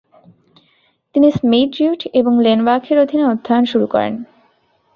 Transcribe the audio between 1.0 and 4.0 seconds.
তিনি স্মিড-রিউট এবং লেনবাখের অধীনে অধ্যয়ন শুরু